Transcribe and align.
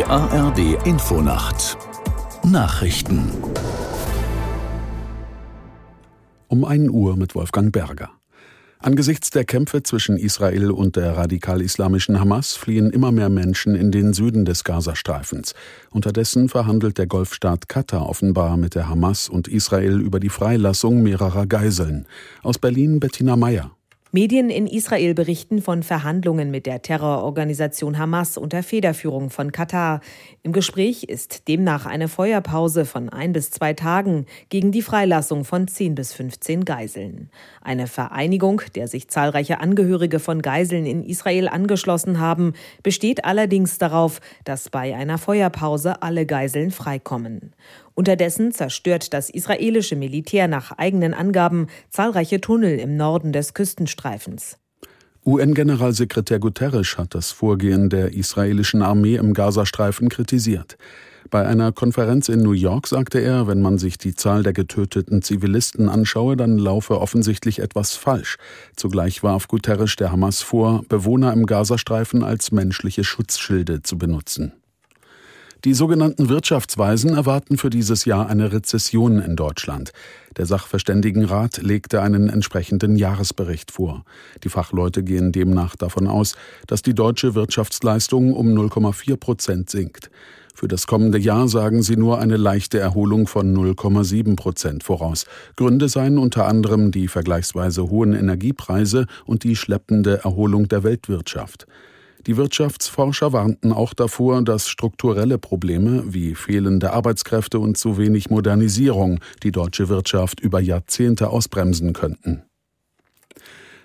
Die 0.00 0.06
ARD 0.06 0.78
Infonacht 0.86 1.76
Nachrichten 2.42 3.30
um 6.48 6.64
1 6.64 6.88
Uhr 6.88 7.18
mit 7.18 7.34
Wolfgang 7.34 7.70
Berger. 7.70 8.08
Angesichts 8.78 9.28
der 9.28 9.44
Kämpfe 9.44 9.82
zwischen 9.82 10.16
Israel 10.16 10.70
und 10.70 10.96
der 10.96 11.18
radikal-islamischen 11.18 12.18
Hamas 12.18 12.54
fliehen 12.54 12.88
immer 12.88 13.12
mehr 13.12 13.28
Menschen 13.28 13.74
in 13.74 13.92
den 13.92 14.14
Süden 14.14 14.46
des 14.46 14.64
Gazastreifens. 14.64 15.54
Unterdessen 15.90 16.48
verhandelt 16.48 16.96
der 16.96 17.06
Golfstaat 17.06 17.68
Katar 17.68 18.08
offenbar 18.08 18.56
mit 18.56 18.74
der 18.74 18.88
Hamas 18.88 19.28
und 19.28 19.48
Israel 19.48 20.00
über 20.00 20.18
die 20.18 20.30
Freilassung 20.30 21.02
mehrerer 21.02 21.46
Geiseln. 21.46 22.06
Aus 22.42 22.56
Berlin 22.58 23.00
Bettina 23.00 23.36
Meyer. 23.36 23.72
Medien 24.12 24.50
in 24.50 24.66
Israel 24.66 25.14
berichten 25.14 25.62
von 25.62 25.84
Verhandlungen 25.84 26.50
mit 26.50 26.66
der 26.66 26.82
Terrororganisation 26.82 27.96
Hamas 27.96 28.36
unter 28.36 28.64
Federführung 28.64 29.30
von 29.30 29.52
Katar. 29.52 30.00
Im 30.42 30.52
Gespräch 30.52 31.04
ist 31.04 31.46
demnach 31.46 31.86
eine 31.86 32.08
Feuerpause 32.08 32.86
von 32.86 33.08
ein 33.08 33.32
bis 33.32 33.52
zwei 33.52 33.72
Tagen 33.72 34.26
gegen 34.48 34.72
die 34.72 34.82
Freilassung 34.82 35.44
von 35.44 35.68
10 35.68 35.94
bis 35.94 36.12
15 36.12 36.64
Geiseln. 36.64 37.30
Eine 37.62 37.86
Vereinigung, 37.86 38.62
der 38.74 38.88
sich 38.88 39.06
zahlreiche 39.06 39.60
Angehörige 39.60 40.18
von 40.18 40.42
Geiseln 40.42 40.86
in 40.86 41.04
Israel 41.04 41.46
angeschlossen 41.46 42.18
haben, 42.18 42.54
besteht 42.82 43.24
allerdings 43.24 43.78
darauf, 43.78 44.20
dass 44.42 44.70
bei 44.70 44.96
einer 44.96 45.18
Feuerpause 45.18 46.02
alle 46.02 46.26
Geiseln 46.26 46.72
freikommen. 46.72 47.52
Unterdessen 47.94 48.52
zerstört 48.52 49.12
das 49.12 49.30
israelische 49.30 49.96
Militär 49.96 50.48
nach 50.48 50.72
eigenen 50.72 51.14
Angaben 51.14 51.66
zahlreiche 51.90 52.40
Tunnel 52.40 52.78
im 52.78 52.96
Norden 52.96 53.32
des 53.32 53.54
Küstenstreifens. 53.54 54.56
UN-Generalsekretär 55.26 56.38
Guterres 56.38 56.96
hat 56.96 57.14
das 57.14 57.30
Vorgehen 57.30 57.90
der 57.90 58.14
israelischen 58.14 58.80
Armee 58.80 59.16
im 59.16 59.34
Gazastreifen 59.34 60.08
kritisiert. 60.08 60.78
Bei 61.28 61.46
einer 61.46 61.72
Konferenz 61.72 62.28
in 62.28 62.40
New 62.40 62.52
York 62.52 62.86
sagte 62.86 63.20
er, 63.20 63.46
wenn 63.46 63.60
man 63.60 63.76
sich 63.76 63.98
die 63.98 64.14
Zahl 64.14 64.42
der 64.42 64.54
getöteten 64.54 65.20
Zivilisten 65.20 65.88
anschaue, 65.88 66.36
dann 66.36 66.58
laufe 66.58 67.00
offensichtlich 67.00 67.58
etwas 67.58 67.94
falsch. 67.94 68.38
Zugleich 68.74 69.22
warf 69.22 69.46
Guterres 69.46 69.94
der 69.96 70.10
Hamas 70.10 70.40
vor, 70.40 70.82
Bewohner 70.88 71.32
im 71.32 71.44
Gazastreifen 71.44 72.24
als 72.24 72.50
menschliche 72.50 73.04
Schutzschilde 73.04 73.82
zu 73.82 73.98
benutzen. 73.98 74.54
Die 75.64 75.74
sogenannten 75.74 76.30
Wirtschaftsweisen 76.30 77.14
erwarten 77.14 77.58
für 77.58 77.68
dieses 77.68 78.06
Jahr 78.06 78.30
eine 78.30 78.50
Rezession 78.50 79.20
in 79.20 79.36
Deutschland. 79.36 79.92
Der 80.38 80.46
Sachverständigenrat 80.46 81.58
legte 81.58 82.00
einen 82.00 82.30
entsprechenden 82.30 82.96
Jahresbericht 82.96 83.70
vor. 83.70 84.06
Die 84.42 84.48
Fachleute 84.48 85.02
gehen 85.02 85.32
demnach 85.32 85.76
davon 85.76 86.06
aus, 86.06 86.34
dass 86.66 86.80
die 86.80 86.94
deutsche 86.94 87.34
Wirtschaftsleistung 87.34 88.32
um 88.32 88.48
0,4 88.48 89.18
Prozent 89.18 89.68
sinkt. 89.68 90.10
Für 90.54 90.66
das 90.66 90.86
kommende 90.86 91.18
Jahr 91.18 91.46
sagen 91.46 91.82
sie 91.82 91.96
nur 91.96 92.18
eine 92.20 92.38
leichte 92.38 92.78
Erholung 92.78 93.26
von 93.26 93.54
0,7 93.54 94.36
Prozent 94.36 94.82
voraus. 94.82 95.26
Gründe 95.56 95.90
seien 95.90 96.16
unter 96.16 96.46
anderem 96.46 96.90
die 96.90 97.06
vergleichsweise 97.06 97.90
hohen 97.90 98.14
Energiepreise 98.14 99.06
und 99.26 99.44
die 99.44 99.56
schleppende 99.56 100.24
Erholung 100.24 100.68
der 100.68 100.84
Weltwirtschaft. 100.84 101.66
Die 102.26 102.36
Wirtschaftsforscher 102.36 103.32
warnten 103.32 103.72
auch 103.72 103.94
davor, 103.94 104.42
dass 104.42 104.68
strukturelle 104.68 105.38
Probleme 105.38 106.04
wie 106.06 106.34
fehlende 106.34 106.92
Arbeitskräfte 106.92 107.58
und 107.58 107.78
zu 107.78 107.96
wenig 107.96 108.28
Modernisierung 108.28 109.20
die 109.42 109.52
deutsche 109.52 109.88
Wirtschaft 109.88 110.40
über 110.40 110.60
Jahrzehnte 110.60 111.30
ausbremsen 111.30 111.92
könnten. 111.92 112.42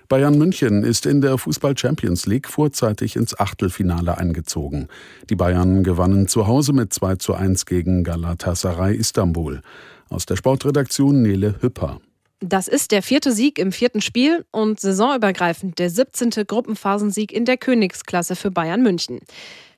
Bayern 0.07 0.37
München 0.37 0.83
ist 0.83 1.07
in 1.07 1.21
der 1.21 1.37
Fußball 1.37 1.75
Champions 1.75 2.27
League 2.27 2.47
vorzeitig 2.47 3.15
ins 3.15 3.39
Achtelfinale 3.39 4.17
eingezogen. 4.17 4.87
Die 5.31 5.35
Bayern 5.35 5.83
gewannen 5.83 6.27
zu 6.27 6.45
Hause 6.45 6.73
mit 6.73 6.93
2 6.93 7.15
zu 7.15 7.33
1 7.33 7.65
gegen 7.65 8.03
Galatasaray 8.03 8.95
Istanbul. 8.95 9.61
Aus 10.09 10.27
der 10.27 10.35
Sportredaktion 10.35 11.23
Nele 11.23 11.55
Hüpper. 11.59 12.01
Das 12.41 12.67
ist 12.67 12.91
der 12.91 13.01
vierte 13.01 13.31
Sieg 13.31 13.57
im 13.57 13.71
vierten 13.71 14.01
Spiel 14.01 14.45
und 14.51 14.79
saisonübergreifend 14.79 15.79
der 15.79 15.89
17. 15.89 16.31
Gruppenphasensieg 16.45 17.31
in 17.31 17.45
der 17.45 17.57
Königsklasse 17.57 18.35
für 18.35 18.51
Bayern 18.51 18.83
München. 18.83 19.21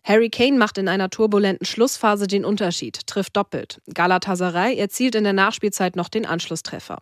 Harry 0.03 0.29
Kane 0.29 0.57
macht 0.57 0.77
in 0.77 0.87
einer 0.87 1.09
turbulenten 1.09 1.65
Schlussphase 1.65 2.27
den 2.27 2.45
Unterschied, 2.45 3.05
trifft 3.07 3.35
doppelt. 3.35 3.81
Galatasaray 3.93 4.75
erzielt 4.77 5.15
in 5.15 5.25
der 5.25 5.33
Nachspielzeit 5.33 5.95
noch 5.95 6.09
den 6.09 6.25
Anschlusstreffer. 6.25 6.97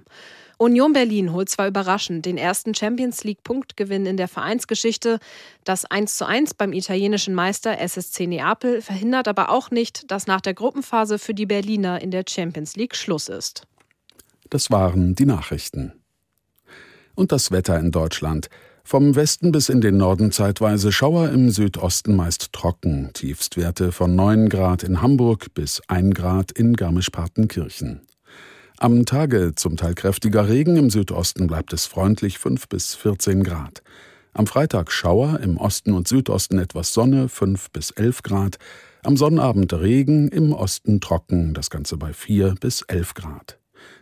Union 0.57 0.91
Berlin 0.91 1.31
holt 1.31 1.49
zwar 1.49 1.67
überraschend 1.67 2.25
den 2.25 2.37
ersten 2.37 2.73
Champions 2.73 3.23
League 3.23 3.43
Punktgewinn 3.43 4.05
in 4.05 4.17
der 4.17 4.27
Vereinsgeschichte. 4.27 5.19
Das 5.63 5.85
1 5.85 6.17
zu 6.17 6.25
1 6.25 6.55
beim 6.55 6.73
italienischen 6.73 7.35
Meister 7.35 7.79
SSC 7.79 8.27
Neapel 8.27 8.81
verhindert 8.81 9.27
aber 9.27 9.49
auch 9.49 9.69
nicht, 9.69 10.09
dass 10.11 10.27
nach 10.27 10.41
der 10.41 10.53
Gruppenphase 10.53 11.19
für 11.19 11.33
die 11.33 11.45
Berliner 11.45 12.01
in 12.01 12.11
der 12.11 12.23
Champions 12.27 12.75
League 12.75 12.95
Schluss 12.95 13.29
ist. 13.29 13.67
Das 14.49 14.71
waren 14.71 15.15
die 15.15 15.25
Nachrichten. 15.25 15.93
Und 17.15 17.31
das 17.31 17.51
Wetter 17.51 17.79
in 17.79 17.91
Deutschland. 17.91 18.49
Vom 18.83 19.15
Westen 19.15 19.51
bis 19.51 19.69
in 19.69 19.81
den 19.81 19.97
Norden 19.97 20.31
zeitweise 20.31 20.91
Schauer, 20.91 21.29
im 21.29 21.49
Südosten 21.49 22.15
meist 22.15 22.53
trocken. 22.53 23.09
Tiefstwerte 23.13 23.91
von 23.91 24.15
9 24.15 24.47
Grad 24.47 24.83
in 24.83 25.01
Hamburg 25.01 25.53
bis 25.55 25.81
1 25.87 26.13
Grad 26.13 26.51
in 26.51 26.75
Garmisch-Partenkirchen. 26.75 28.01
Am 28.77 29.05
Tage 29.05 29.53
zum 29.55 29.77
Teil 29.77 29.95
kräftiger 29.95 30.49
Regen, 30.49 30.77
im 30.77 30.89
Südosten 30.91 31.47
bleibt 31.47 31.73
es 31.73 31.87
freundlich 31.87 32.37
5 32.37 32.67
bis 32.67 32.93
14 32.93 33.43
Grad. 33.43 33.81
Am 34.33 34.45
Freitag 34.45 34.91
Schauer, 34.91 35.39
im 35.39 35.57
Osten 35.57 35.93
und 35.93 36.07
Südosten 36.07 36.59
etwas 36.59 36.93
Sonne 36.93 37.29
5 37.29 37.71
bis 37.71 37.91
11 37.91 38.21
Grad. 38.21 38.59
Am 39.01 39.17
Sonnabend 39.17 39.73
Regen, 39.73 40.27
im 40.27 40.51
Osten 40.51 40.99
trocken, 40.99 41.53
das 41.53 41.69
Ganze 41.69 41.97
bei 41.97 42.13
4 42.13 42.55
bis 42.59 42.81
11 42.83 43.13
Grad. 43.15 43.57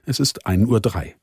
Es 0.05 0.19
ist 0.19 0.45
1.03 0.45 0.67
Uhr. 0.67 1.13